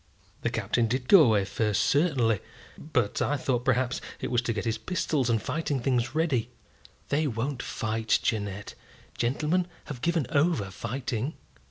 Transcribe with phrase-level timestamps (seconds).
[0.41, 2.39] "The Captain did go away first, certainly;
[2.75, 6.49] but I thought perhaps it was to get his pistols and fighting things ready."
[7.09, 8.73] "They won't fight, Jeannette.
[9.15, 11.35] Gentlemen have given over fighting."